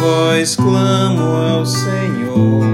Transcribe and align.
voz 0.00 0.56
clamo 0.56 1.36
ao 1.36 1.66
Senhor. 1.66 2.64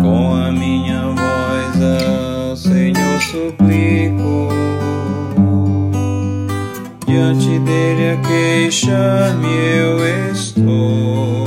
Com 0.00 0.34
a 0.34 0.50
minha 0.50 1.02
voz 1.02 2.48
ao 2.48 2.56
Senhor 2.56 3.20
suplico. 3.20 4.48
Diante 7.06 7.58
dele 7.58 8.12
a 8.12 8.26
queixar-me 8.26 9.48
eu 9.48 10.32
estou. 10.32 11.46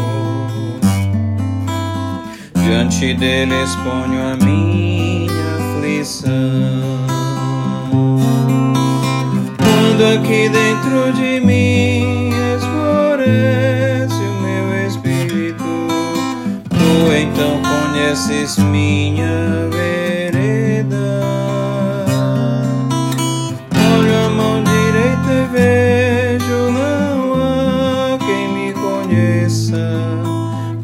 Diante 2.54 3.15
dele 3.15 3.63
exponho 3.63 4.34
a 4.34 4.38
minha 4.45 5.31
aflição. 5.57 7.05
Aqui 10.15 10.49
dentro 10.49 11.13
de 11.13 11.40
mim 11.40 12.24
conheces 18.15 18.57
minha 18.57 19.67
vereda. 19.69 20.95
Olho 23.93 24.15
a 24.25 24.29
mão 24.29 24.63
direita 24.63 25.31
e 25.33 25.45
vejo, 25.51 26.71
não 26.71 27.33
há 27.33 28.17
quem 28.17 28.47
me 28.53 28.71
conheça, 28.73 29.99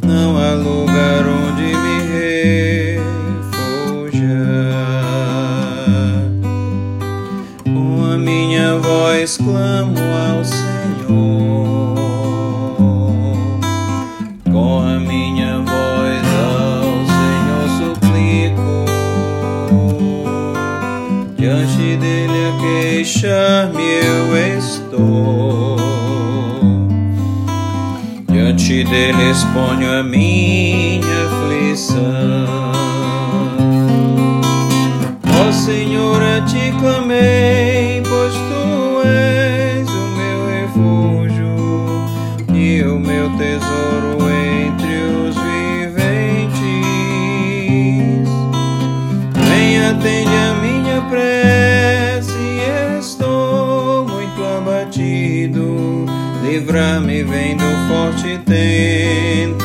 não 0.05 0.37
há 0.37 0.53
lugar 0.55 1.25
onde 1.25 1.73
me 1.73 1.97
refugiar. 3.79 4.31
Com 7.63 8.11
a 8.13 8.17
minha 8.17 8.77
voz 8.77 9.37
clamo 9.37 9.90
queixar-me 23.21 23.83
eu 23.83 24.57
estou. 24.57 25.77
Diante 28.27 28.83
dele 28.85 29.29
exponho 29.29 29.99
a 29.99 30.03
minha 30.03 31.25
aflição. 31.27 32.01
Ó 35.39 35.51
Senhor, 35.51 36.19
a 36.21 36.41
ti 36.45 36.73
clamei, 36.79 37.40
Livra-me, 56.51 57.23
vem 57.23 57.55
do 57.55 57.63
forte 57.87 58.37
tentador. 58.39 59.55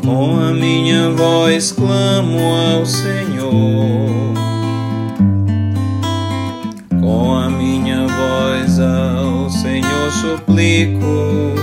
Com 0.00 0.38
a 0.38 0.52
minha 0.52 1.10
voz 1.10 1.72
clamo 1.72 2.38
ao 2.38 2.86
Senhor. 2.86 4.32
Com 7.00 7.34
a 7.34 7.50
minha 7.50 8.06
voz 8.06 8.78
ao 8.78 9.50
Senhor 9.50 10.12
suplico. 10.12 11.56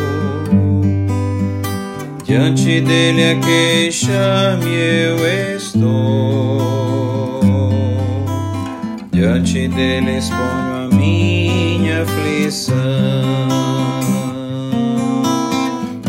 Diante 2.25 2.81
dele 2.81 3.31
a 3.31 3.39
queixar-me 3.39 4.67
eu 4.67 5.15
estou. 5.55 6.59
Diante 9.13 9.69
dele 9.69 10.17
exponho 10.17 10.74
minha 11.05 12.01
aflição. 12.01 12.75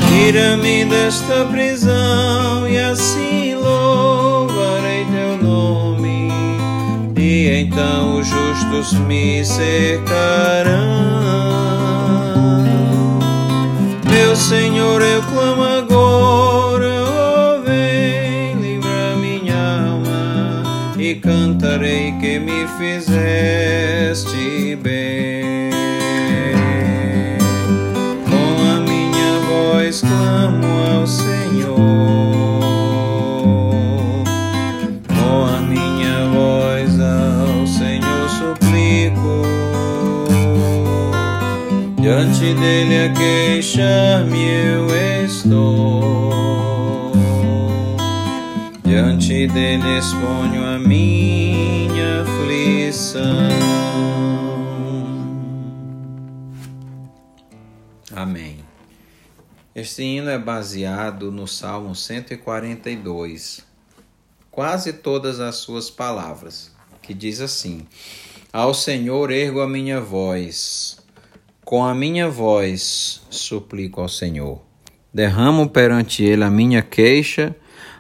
Tira-me 0.09 0.85
desta 0.87 1.45
prisão 1.45 2.67
e 2.69 2.79
assim 2.79 3.55
louvarei 3.55 5.05
teu 5.05 5.47
nome. 5.47 6.31
E 7.17 7.61
então 7.61 8.19
os 8.19 8.27
justos 8.27 8.95
me 9.01 9.45
cercarão. 9.45 10.77
Meu 14.11 14.35
Senhor, 14.35 15.03
eu 15.03 15.16
cantarei 21.57 22.13
que 22.21 22.39
me 22.39 22.67
fizeste 22.79 24.77
bem. 24.77 25.71
Com 28.29 28.63
a 28.63 28.81
minha 28.81 29.39
voz 29.49 30.03
clamo 30.03 30.67
ao 30.93 31.07
Senhor. 31.07 31.79
Com 35.09 35.47
a 35.47 35.61
minha 35.63 36.27
voz 36.35 37.01
ao 37.01 37.67
Senhor 37.67 38.29
suplico. 38.29 39.43
Diante 42.01 42.55
dele 42.55 43.07
a 43.07 43.13
queixar-me 43.15 44.45
eu 44.45 44.87
estou. 45.25 46.96
Diante 48.97 49.47
dele 49.49 49.99
exponho 49.99 50.65
a 50.65 50.79
minha 50.79 52.23
aflição. 52.23 53.21
Amém. 58.11 58.57
Este 59.75 60.03
hino 60.03 60.31
é 60.31 60.39
baseado 60.39 61.31
no 61.31 61.47
Salmo 61.47 61.95
142, 61.95 63.67
quase 64.51 64.95
todas 64.95 65.41
as 65.41 65.57
suas 65.57 65.91
palavras, 65.91 66.75
que 67.03 67.13
diz 67.13 67.43
assim: 67.43 67.87
Ao 68.51 68.73
Senhor 68.73 69.31
ergo 69.31 69.61
a 69.61 69.69
minha 69.69 70.01
voz, 70.01 70.97
com 71.67 71.85
a 71.85 71.95
minha 71.95 72.31
voz 72.31 73.21
suplico 73.29 74.01
ao 74.01 74.09
Senhor. 74.09 74.63
Derramo 75.13 75.69
perante 75.69 76.25
ele 76.25 76.45
a 76.45 76.51
minha 76.51 76.81
queixa, 76.81 77.55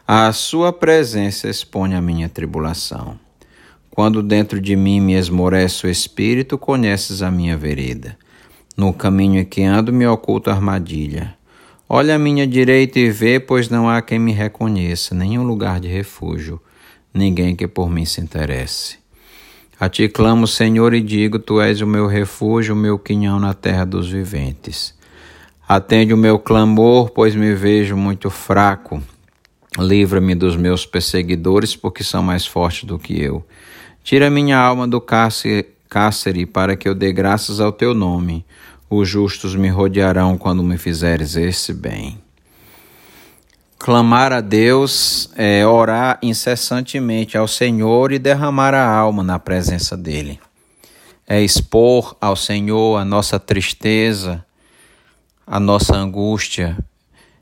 à 0.08 0.32
sua 0.32 0.72
presença 0.72 1.48
exponho 1.48 1.98
a 1.98 2.00
minha 2.00 2.28
tribulação. 2.28 3.18
Quando 3.90 4.22
dentro 4.22 4.60
de 4.60 4.76
mim 4.76 5.00
me 5.00 5.14
esmorece 5.14 5.86
o 5.86 5.90
espírito, 5.90 6.56
conheces 6.56 7.22
a 7.22 7.30
minha 7.30 7.56
vereda. 7.56 8.16
No 8.76 8.92
caminho 8.92 9.40
em 9.40 9.44
que 9.44 9.64
ando 9.64 9.92
me 9.92 10.06
oculta 10.06 10.52
armadilha. 10.52 11.34
Olha 11.88 12.14
à 12.14 12.18
minha 12.18 12.46
direita 12.46 13.00
e 13.00 13.10
vê, 13.10 13.40
pois 13.40 13.68
não 13.68 13.88
há 13.88 14.00
quem 14.00 14.18
me 14.18 14.32
reconheça, 14.32 15.12
nenhum 15.12 15.42
lugar 15.42 15.80
de 15.80 15.88
refúgio, 15.88 16.60
ninguém 17.12 17.56
que 17.56 17.66
por 17.66 17.90
mim 17.90 18.04
se 18.04 18.20
interesse. 18.20 18.98
A 19.80 19.88
ti 19.88 20.08
clamo, 20.08 20.46
Senhor, 20.46 20.94
e 20.94 21.00
digo: 21.00 21.38
Tu 21.38 21.60
és 21.60 21.80
o 21.80 21.86
meu 21.86 22.06
refúgio, 22.06 22.74
o 22.74 22.78
meu 22.78 22.98
quinhão 22.98 23.40
na 23.40 23.54
terra 23.54 23.84
dos 23.84 24.08
viventes. 24.08 24.94
Atende 25.68 26.14
o 26.14 26.16
meu 26.16 26.38
clamor, 26.38 27.10
pois 27.10 27.34
me 27.34 27.54
vejo 27.54 27.96
muito 27.96 28.30
fraco. 28.30 29.02
Livra-me 29.78 30.34
dos 30.34 30.56
meus 30.56 30.86
perseguidores, 30.86 31.76
porque 31.76 32.02
são 32.02 32.22
mais 32.22 32.46
fortes 32.46 32.84
do 32.84 32.98
que 32.98 33.20
eu. 33.20 33.46
Tira 34.02 34.30
minha 34.30 34.58
alma 34.58 34.88
do 34.88 35.00
cárcere, 35.00 36.46
para 36.46 36.76
que 36.76 36.88
eu 36.88 36.94
dê 36.94 37.12
graças 37.12 37.60
ao 37.60 37.72
teu 37.72 37.92
nome. 37.92 38.44
Os 38.88 39.08
justos 39.08 39.54
me 39.54 39.68
rodearão 39.68 40.38
quando 40.38 40.62
me 40.62 40.78
fizeres 40.78 41.36
esse 41.36 41.74
bem. 41.74 42.18
Clamar 43.78 44.32
a 44.32 44.40
Deus 44.40 45.30
é 45.36 45.66
orar 45.66 46.18
incessantemente 46.22 47.36
ao 47.36 47.46
Senhor 47.46 48.12
e 48.12 48.18
derramar 48.18 48.72
a 48.72 48.88
alma 48.88 49.22
na 49.22 49.38
presença 49.38 49.96
dEle. 49.96 50.40
É 51.26 51.42
expor 51.42 52.16
ao 52.20 52.34
Senhor 52.34 52.96
a 52.96 53.04
nossa 53.04 53.38
tristeza, 53.38 54.44
a 55.46 55.60
nossa 55.60 55.94
angústia. 55.94 56.78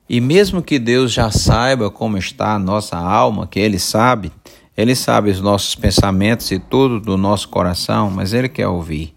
E 0.08 0.20
mesmo 0.20 0.62
que 0.62 0.78
Deus 0.78 1.12
já 1.12 1.30
saiba 1.30 1.90
como 1.90 2.18
está 2.18 2.54
a 2.54 2.58
nossa 2.58 2.96
alma, 2.96 3.46
que 3.46 3.58
Ele 3.58 3.78
sabe, 3.78 4.30
Ele 4.76 4.94
sabe 4.94 5.30
os 5.30 5.40
nossos 5.40 5.74
pensamentos 5.74 6.50
e 6.50 6.58
tudo 6.58 7.00
do 7.00 7.16
nosso 7.16 7.48
coração, 7.48 8.10
mas 8.10 8.32
Ele 8.32 8.48
quer 8.48 8.68
ouvir. 8.68 9.14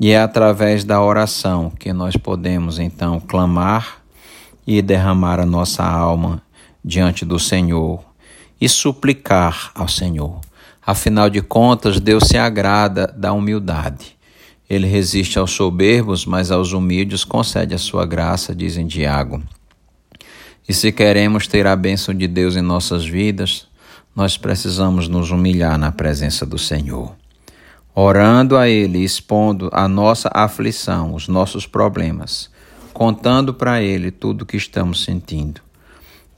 E 0.00 0.10
é 0.10 0.20
através 0.20 0.82
da 0.82 1.00
oração 1.00 1.70
que 1.70 1.92
nós 1.92 2.16
podemos 2.16 2.78
então 2.78 3.20
clamar 3.20 4.02
e 4.66 4.82
derramar 4.82 5.38
a 5.38 5.46
nossa 5.46 5.84
alma 5.84 6.42
diante 6.84 7.24
do 7.24 7.38
Senhor 7.38 8.02
e 8.60 8.68
suplicar 8.68 9.70
ao 9.74 9.86
Senhor. 9.86 10.40
Afinal 10.84 11.30
de 11.30 11.40
contas, 11.40 12.00
Deus 12.00 12.24
se 12.24 12.36
agrada 12.36 13.06
da 13.06 13.32
humildade. 13.32 14.16
Ele 14.68 14.86
resiste 14.86 15.38
aos 15.38 15.50
soberbos, 15.50 16.24
mas 16.24 16.50
aos 16.50 16.72
humildes 16.72 17.22
concede 17.22 17.74
a 17.74 17.78
sua 17.78 18.06
graça, 18.06 18.54
dizem 18.54 18.86
Tiago. 18.86 19.42
E 20.68 20.74
se 20.74 20.92
queremos 20.92 21.46
ter 21.46 21.66
a 21.66 21.74
bênção 21.74 22.14
de 22.14 22.28
Deus 22.28 22.56
em 22.56 22.62
nossas 22.62 23.04
vidas, 23.04 23.66
nós 24.14 24.36
precisamos 24.36 25.08
nos 25.08 25.30
humilhar 25.30 25.78
na 25.78 25.90
presença 25.90 26.44
do 26.44 26.58
Senhor. 26.58 27.14
Orando 27.94 28.56
a 28.56 28.68
Ele, 28.68 28.98
expondo 28.98 29.68
a 29.72 29.88
nossa 29.88 30.30
aflição, 30.32 31.14
os 31.14 31.26
nossos 31.26 31.66
problemas, 31.66 32.50
contando 32.92 33.52
para 33.52 33.82
Ele 33.82 34.10
tudo 34.10 34.42
o 34.42 34.46
que 34.46 34.56
estamos 34.56 35.04
sentindo. 35.04 35.60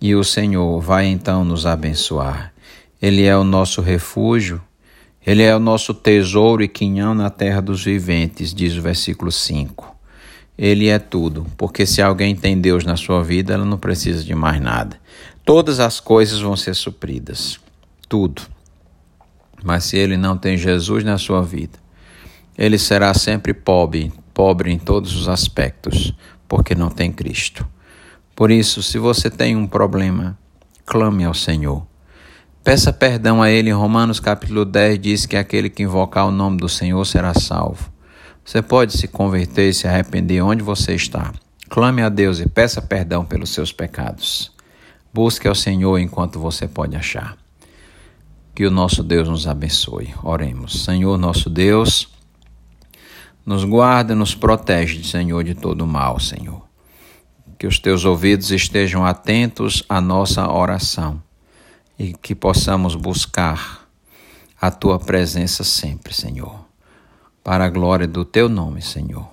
E 0.01 0.15
o 0.15 0.25
Senhor 0.25 0.81
vai 0.81 1.07
então 1.07 1.45
nos 1.45 1.67
abençoar. 1.67 2.53
Ele 3.01 3.25
é 3.25 3.37
o 3.37 3.45
nosso 3.45 3.81
refúgio, 3.81 4.61
Ele 5.25 5.43
é 5.43 5.55
o 5.55 5.61
nosso 5.61 5.93
tesouro 5.93 6.63
e 6.63 6.69
quinhão 6.69 7.15
na 7.15 7.31
terra 7.31 7.61
dos 7.61 7.85
viventes, 7.85 8.55
diz 8.55 8.77
o 8.77 8.83
versículo 8.83 9.31
5. 9.31 10.02
Ele 10.57 10.89
é 10.89 10.99
tudo, 10.99 11.47
porque 11.57 11.87
se 11.87 12.03
alguém 12.03 12.37
tem 12.37 12.61
Deus 12.61 12.85
na 12.85 12.97
sua 12.97 13.23
vida, 13.23 13.55
ela 13.55 13.65
não 13.65 13.79
precisa 13.79 14.23
de 14.23 14.35
mais 14.35 14.61
nada. 14.61 15.01
Todas 15.45 15.81
as 15.81 15.99
coisas 15.99 16.41
vão 16.41 16.57
ser 16.57 16.75
supridas. 16.75 17.59
Tudo. 18.09 18.43
Mas 19.65 19.85
se 19.85 19.97
ele 19.97 20.17
não 20.17 20.37
tem 20.37 20.57
Jesus 20.57 21.05
na 21.05 21.17
sua 21.19 21.43
vida, 21.43 21.79
ele 22.59 22.79
será 22.79 23.15
sempre 23.15 23.55
pobre, 23.55 24.13
pobre 24.35 24.71
em 24.71 24.79
todos 24.79 25.17
os 25.17 25.29
aspectos, 25.29 26.13
porque 26.47 26.75
não 26.75 26.91
tem 26.91 27.11
Cristo. 27.11 27.67
Por 28.35 28.51
isso, 28.51 28.83
se 28.83 28.99
você 28.99 29.31
tem 29.31 29.57
um 29.57 29.67
problema, 29.67 30.39
clame 30.85 31.25
ao 31.25 31.35
Senhor. 31.35 31.87
Peça 32.65 32.93
perdão 32.93 33.43
a 33.43 33.51
Ele. 33.51 33.71
Romanos 33.73 34.21
capítulo 34.21 34.65
10 34.65 34.99
diz 34.99 35.27
que 35.27 35.37
aquele 35.37 35.69
que 35.69 35.83
invocar 35.83 36.27
o 36.27 36.31
nome 36.31 36.59
do 36.59 36.69
Senhor 36.69 37.05
será 37.05 37.35
salvo. 37.35 37.92
Você 38.45 38.61
pode 38.61 38.97
se 38.99 39.07
converter 39.07 39.69
e 39.71 39.75
se 39.75 39.87
arrepender 39.87 40.43
onde 40.43 40.63
você 40.63 40.95
está. 40.95 41.33
Clame 41.69 42.03
a 42.03 42.09
Deus 42.09 42.41
e 42.41 42.49
peça 42.49 42.83
perdão 42.83 43.25
pelos 43.25 43.51
seus 43.51 43.73
pecados. 43.73 44.53
Busque 45.15 45.47
ao 45.47 45.55
Senhor 45.55 45.99
enquanto 45.99 46.41
você 46.41 46.67
pode 46.67 46.97
achar. 46.97 47.37
Que 48.55 48.67
o 48.67 48.71
nosso 48.71 49.03
Deus 49.03 49.29
nos 49.29 49.47
abençoe. 49.47 50.13
Oremos. 50.23 50.85
Senhor, 50.85 51.17
nosso 51.17 51.49
Deus, 51.49 52.09
nos 53.47 53.65
guarda, 53.65 54.15
nos 54.15 54.35
protege, 54.35 55.05
Senhor, 55.05 55.43
de 55.45 55.55
todo 55.55 55.87
mal, 55.87 56.19
Senhor. 56.19 56.63
Que 57.59 57.67
os 57.67 57.79
teus 57.79 58.05
ouvidos 58.05 58.51
estejam 58.51 59.07
atentos 59.07 59.85
à 59.89 60.01
nossa 60.01 60.51
oração 60.51 61.23
e 61.99 62.13
que 62.13 62.35
possamos 62.35 62.97
buscar 62.97 63.89
a 64.61 64.71
tua 64.71 64.99
presença 64.99 65.63
sempre, 65.63 66.13
Senhor 66.13 66.62
para 67.43 67.65
a 67.65 67.69
glória 67.69 68.07
do 68.07 68.25
teu 68.25 68.49
nome, 68.49 68.83
Senhor. 68.83 69.27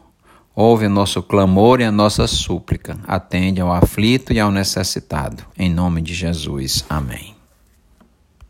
Ouve 0.56 0.88
o 0.88 0.90
nosso 0.90 1.24
clamor 1.24 1.80
e 1.80 1.86
a 1.86 1.92
nossa 1.92 2.28
súplica. 2.28 2.98
Atende 3.08 3.62
ao 3.62 3.72
aflito 3.72 4.34
e 4.34 4.40
ao 4.40 4.52
necessitado. 4.52 5.46
Em 5.58 5.70
nome 5.70 6.02
de 6.02 6.14
Jesus. 6.14 6.84
Amém. 6.90 7.39